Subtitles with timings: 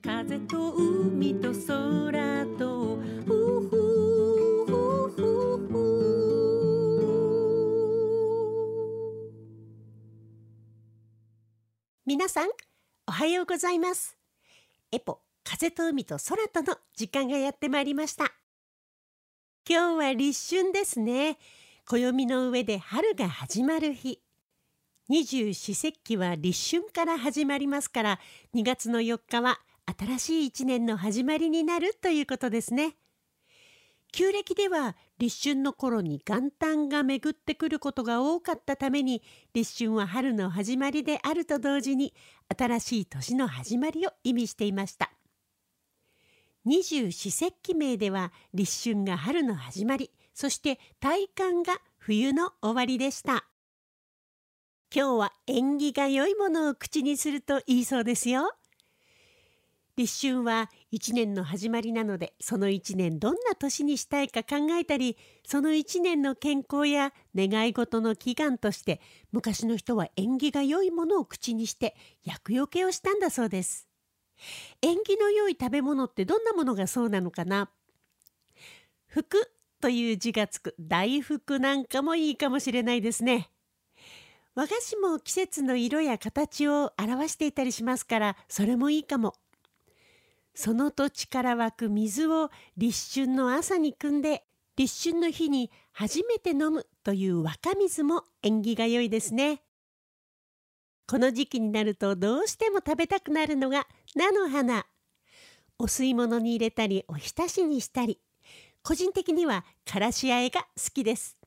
[0.00, 3.32] 風と海と空とふ
[3.68, 3.70] ふ
[4.66, 4.76] ふ
[5.10, 5.22] ふ
[5.66, 5.74] ふ
[12.06, 12.48] 皆さん
[13.08, 14.16] おはようございます。
[14.92, 18.32] エポ風と海と空との時間がやってまいりました。
[19.68, 21.38] 今日は立春ですね。
[21.86, 24.20] 暦の上で春が始まる日。
[25.08, 28.20] 二十四節気は立春から始まりますから
[28.54, 29.58] 2月の4日は
[29.96, 32.96] 新しい一年の始まりになるということですね。
[34.12, 39.22] 旧暦では立春の頃に元旦が巡ってくることが多かったために
[39.54, 42.14] 立春は春の始まりであると同時に
[42.56, 45.10] 新しい年の始まりを意味していました。
[46.64, 53.46] 二十四節気名では立春が春の始まりそして大寒が冬の終わりでした。
[54.94, 58.57] 今日は縁起が良いものを口にするといいそうですよ。
[59.98, 69.00] 立春は一年の始まりなのでその一年どんな年にしたいか考えたりその一年の健康や願い事の祈願として
[69.32, 73.88] 昔の人は縁起が良いものを口にして厄除けをしたんだそうです。
[74.82, 77.68] 縁起の良い食べ物ってどんなものがそうなのかな
[79.08, 83.50] 福という字がつく大福なんかもいいかもしれないですね。
[84.54, 89.34] 和菓子も季節の色や形を表していたりしますからそれもいいかも。
[90.60, 94.42] その土地から湧く水を立春の朝に汲んで
[94.76, 99.62] 立春の日に初めて飲むという若水も縁起が良いですね。
[101.06, 104.84] この時期になるとどうしても食べたくなるのが菜の花。
[105.78, 108.18] お吸い物に入れたりおひたしにしたり
[108.82, 111.38] 個人的にはからしあえが好きです。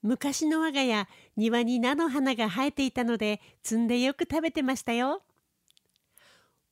[0.00, 1.06] 昔の我が家
[1.36, 5.24] 庭に菜の花が生えていたので摘んでよく食べてましたよ。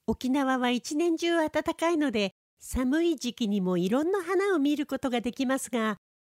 [0.07, 5.97] 沖縄は一年中暖かいので寒い時期にもいろんな花を見ることができますが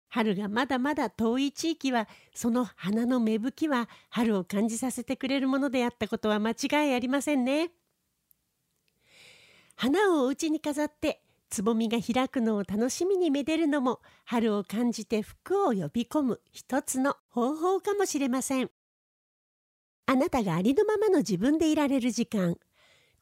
[0.09, 7.71] 春がまだまだ遠い地域はその花の芽吹きは春を感じさせてくれるものであったことは間違いありませんね。
[9.75, 18.71] 花をお家に飾ってつぼみが開くのを楽しみにめでるのも春を感じて福を呼び込む一つの方法かもしれません。
[20.07, 22.57] あなたがありのままの自分でいられる時間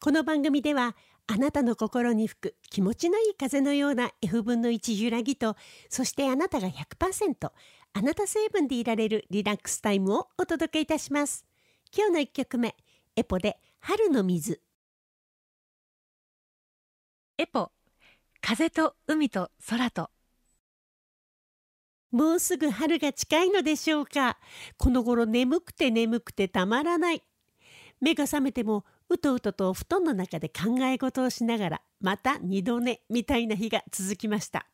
[0.05, 0.95] この番組では
[1.25, 5.55] あなたの心に吹く気持ちのいい風のような F 分の1揺らぎと
[5.89, 7.49] そしてあなたが100%
[7.93, 11.43] あなた成分でいられるリラックスタイムをお届けいたします。
[11.91, 12.75] 今日の1曲目
[13.15, 14.61] エポで春の水。
[17.39, 17.71] エポ
[18.41, 20.11] 風と海と空と。
[22.11, 24.37] もうすぐ春が近いのでしょうか。
[24.77, 27.23] この頃眠くて眠くてたまらない
[28.01, 34.67] 目が覚めてもうとうとと布団の中で考え事をしながらまた二度寝みたいな日が続きました。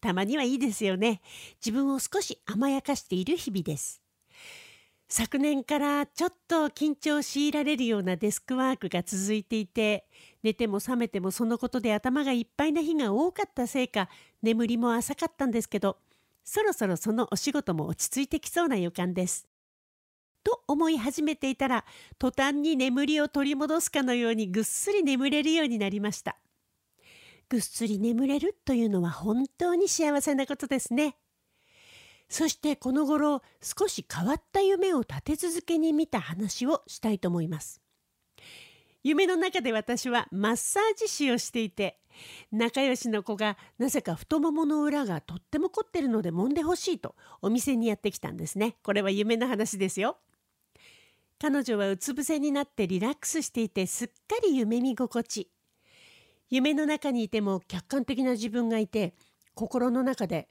[0.00, 1.20] たまにはいいですよね。
[1.64, 4.00] 自分を少し甘やかしている日々です。
[5.10, 10.06] 昨年からちょっと緊張を強いられるようなデスクワークが続いていて
[10.42, 14.10] 寝ても覚めてもそのことで頭がいっぱいな日が多かったせいか
[14.42, 15.96] 眠りも浅かったんですけど
[16.44, 19.47] そろそろそのお仕事も落ち着いてきそうな予感です。
[20.48, 21.84] と思い始めていたら
[22.18, 26.38] 途端に眠りを取り戻すかのようにぐっすり眠れるようになりました。
[27.50, 31.16] ぐっすり眠れるというのは本当に幸せなことですね。
[32.30, 37.82] そしてこの頃少し変わった夢を立て続けに見た話をしたいと思います。
[39.02, 41.98] 夢の中で私はマッサージ師をしていて
[42.50, 48.76] 仲良しの子がなぜか太ももの裏がとっても凝ってるので揉んでほしいとお店にやってきたんですね。
[48.82, 50.16] これは夢の話ですよ。
[51.40, 55.48] 彼女はうつ伏せになってリラックスしていてすっかり夢見心地
[56.50, 59.14] 夢の中にいても客観的な自分がいて
[59.54, 60.48] 心の中で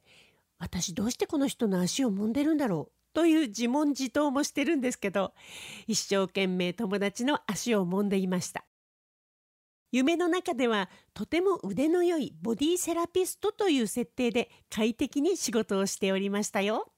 [0.59, 5.33] 私どうしてこの人の足を揉んでるんだろうという自問自答もしてるんですけど
[5.87, 8.63] 一生懸命友達の足を揉んでいました
[9.91, 16.91] 夢の中ではとても腕の良いボディセラピストという設定で快適に仕事をしておりましたよ。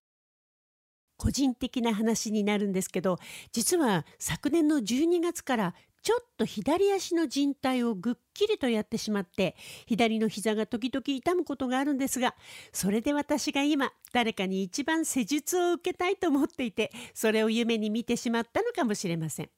[1.19, 3.19] 個人的な話になるんですけど
[3.51, 12.35] 実は昨年の12月からちょっと左足の靭帯をぐっきりとやってしまって左の膝が時々痛むことがあるんですが
[12.71, 19.49] それで私が今誰かに一番施術を受けたいと思っていてそれを夢に見てしまったのかもしれません。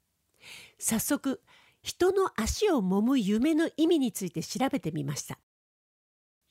[0.80, 1.42] 早速
[1.84, 5.38] 人の足を揉む夢の意味について調べてみました。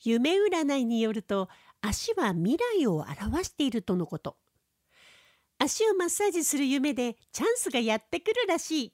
[0.03, 1.49] 夢占いによると
[1.81, 4.37] 足は未来を表しているとのこと。
[5.63, 8.93] 足をマッサージする夢でチャンスがやってくるらしい。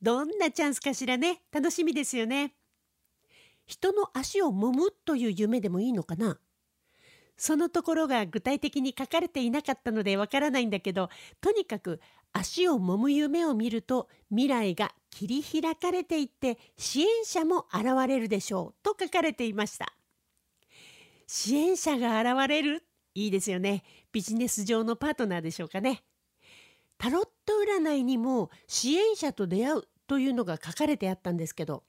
[0.00, 1.42] どんなチャンスかしらね。
[1.52, 2.54] 楽しみですよね。
[3.66, 6.38] 人の足を揉むという夢でもいいのかな
[7.36, 11.10] そのところが具体的に書かれていなかったのでわからないんだけど
[11.40, 12.00] とにかく
[12.32, 19.92] 足を揉む夢を見ると未来が切り開かれていって支援者も現れるでしょうと書かれていました
[21.26, 22.84] 支援者が現れる？
[23.14, 23.82] いいですよね
[24.16, 26.02] ビジネス上のパートナーでしょうかね。
[26.96, 31.82] タロット占いにも支援者と出会うというのが書かれてあったんですけど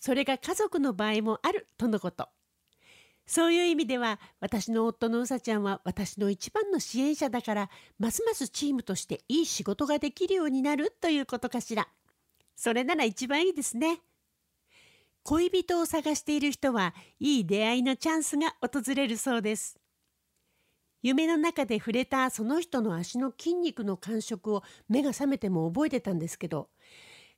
[0.00, 2.30] それが家族の場合もあるとのこと。
[3.26, 11.88] そういう意味では私の夫のうさちゃんは私の一番の支援者だからますますチームとしていい仕事ができるようになるということかしら。
[12.54, 14.00] それなら一番いいですね。
[15.24, 19.78] 恋人を探している人はいい出会いのチャンスが訪れるそうです。
[21.06, 26.68] 夢の中で触れたその人の足の筋肉の感触を目が覚めても覚えてたんですけど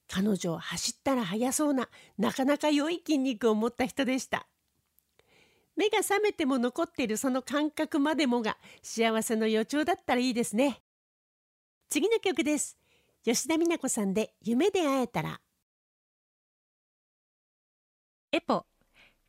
[0.08, 4.48] 彼女走ったら速そうななかなか良い筋肉を持った人でした。
[5.76, 10.80] 目が覚めても残っているその感覚までもが幸せの予兆だったらいいですね。
[11.90, 12.78] 次の曲です。
[13.22, 15.42] 吉田美奈子さんで夢で会えたら。
[18.32, 18.64] エポ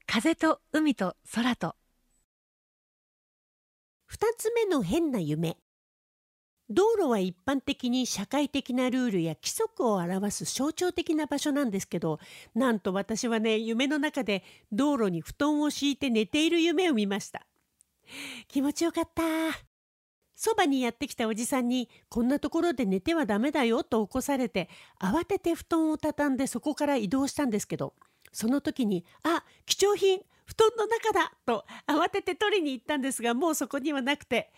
[0.05, 1.78] 風と海と空と。
[4.11, 5.57] 2つ目の変な夢。
[6.69, 12.19] 道路は一般的に社会的なルールや規則を表す象徴的な場所なんですけど
[12.53, 17.45] なんと私はね夢の中で道路に布団を敷いて寝ている夢を見ました。
[18.47, 19.23] 気持ちよかった。
[20.35, 24.69] そばにやってきたおじさんにこんなところで寝てはダメだよと起こされて
[25.01, 27.93] 慌てて布団を畳んでそこから移動したんですけど
[28.31, 34.51] その時に「あ貴重品布団の中だと慌てて取りに行ったんですがもうそこにはなくて。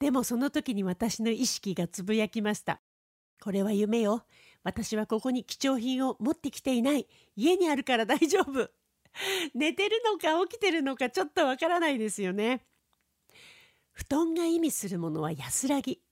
[0.00, 2.80] でもその時に私の意識がつぶやきました。
[3.40, 4.24] これは夢よ。
[4.64, 7.06] 私はここに貴重品を持ってきていない。
[7.36, 8.68] 家にあるから大丈夫。
[9.54, 12.66] 寝てるのか起きてるのかちょっとわからないですよね。
[13.92, 16.02] 布団が意味するものは安らぎ。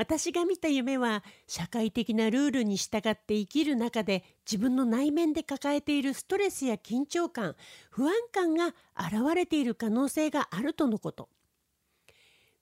[0.00, 7.54] 私が見た夢は社会的なルールに従って生きる中で自分の内面で抱えているストレスや緊張感
[7.90, 11.28] 不安感が現れている可能性があるとのこと。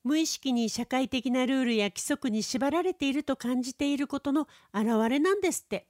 [0.03, 5.87] 無意識に社会的なルールや規則に縛られていると感じていることの表れなんですって。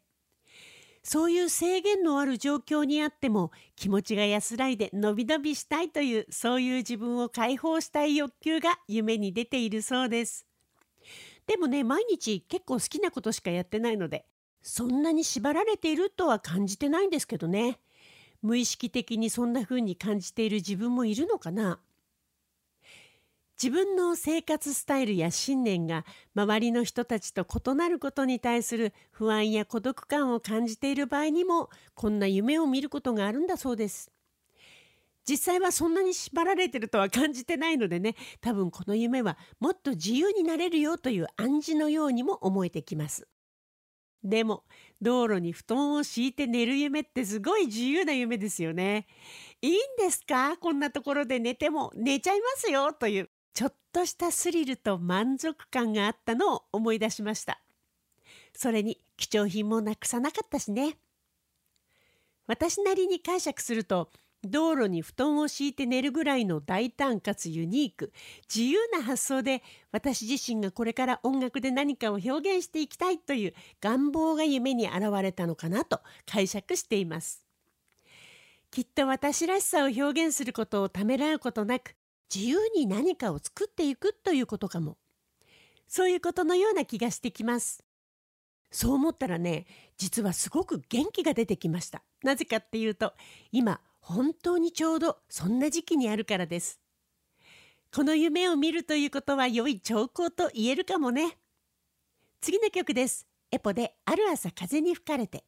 [1.02, 10.49] そういう制限のある状況にあっても気持ちが安らいでのびのびしたいというそういう自分を解放したい欲求が夢に出ているそうです。
[11.50, 14.24] でもね毎日結構好きなことしかやってないので
[14.62, 17.80] そんなに縛られているとは感じてないんですけどね
[18.44, 21.80] 無意識的にそんな風に感じている自分もいるのかな
[23.62, 26.06] 自分の生活スタイルや信念が
[26.36, 34.12] 周りの人たちと異なることに対する不安や孤独感を感じている場合にもこんな夢を見ることがあるんだそうです。
[35.30, 43.28] 実際はそんなに縛られてるとは感じてないのでね多分この夢はもっと自由になれるよという暗示のようにも思えてきます。
[44.24, 44.64] でも
[45.02, 49.08] 道路に布団を敷いて寝る夢ってすごい自由な夢ですよね。
[49.62, 50.58] いいんですか？
[50.58, 51.92] こんなところで寝ても。
[51.96, 57.62] 寝ちゃいますよというちょっとしたスリルと満足感があったのを思い出しました。
[58.54, 60.98] それに貴重品もなくさなかったしね。
[62.46, 64.10] 私なりに解釈すると
[64.44, 68.14] 道路に布団を敷いて寝るぐらいの大胆かつユニーク
[68.54, 77.46] 自由な発想で私自身がこれから音楽で何かを表現していきたいという願望が夢に現れたのかなと解釈しています。
[78.72, 81.96] きっと私らしさを表現することをためらうことなく
[82.34, 84.98] 自由に何かを作っていくということかも。
[85.88, 87.84] そういうことのような気がしてきます。
[88.72, 89.66] そう思ったらね
[89.98, 92.04] 実はすごく元気が出てきました。
[92.24, 93.14] なぜかっていうと
[93.52, 96.80] 今本当にちょうどそんな時期にあるからです。
[97.94, 101.38] この夢を見るということは良い兆候と言えるかもね。
[102.42, 103.28] 次の曲です。
[103.52, 105.44] エポである朝風に吹かれて。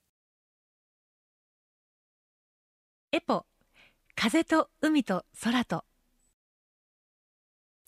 [3.12, 3.46] エポ
[4.15, 5.84] 風と海と空と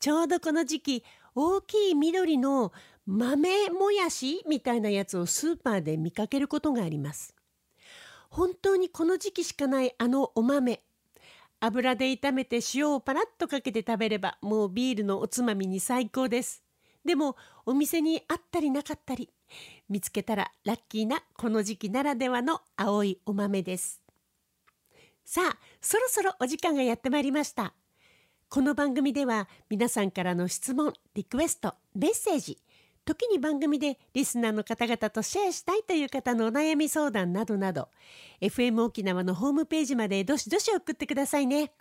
[0.01, 1.03] ちょうどこの時期
[1.34, 2.74] 大きい緑の
[3.05, 7.34] 豆もやしみたいなやつをスーパーで見かけることがあります。
[8.34, 10.82] 本当にこの時期しかないあのお豆。
[11.60, 16.63] 油で炒めて塩をパラッとかけて食べればもうビールのおつまみに最高です。
[17.06, 17.36] でも
[17.68, 19.30] お店にあったりなかったり
[19.88, 24.02] 見つけたらラッキーなこの時期ならではの青いお豆です。
[25.24, 27.75] さあそろそろお時間がやってまいりました。
[28.50, 32.58] この番組では皆さんからの質問リクエストメッセージ
[33.05, 37.89] 時に番組でリスナーの方々とシェアしたいという方のお悩み相談などなど
[38.41, 41.72] FM 沖縄のホームページまでどしどし送ってくださいね。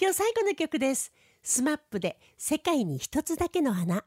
[0.00, 1.12] 今日最後の曲です。
[1.42, 4.04] スマップで世界に一つだけの花。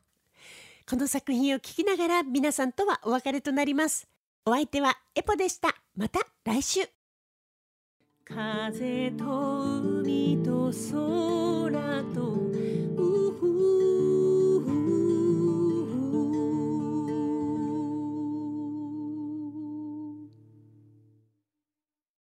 [0.89, 4.07] この作品を聴きながら皆さんとはお別れとなります。
[4.45, 5.75] お相手はエポでした。
[5.95, 6.81] また来週。
[8.25, 9.25] 風と
[9.81, 12.41] 海と空と